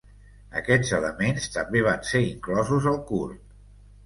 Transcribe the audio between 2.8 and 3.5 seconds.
al curt.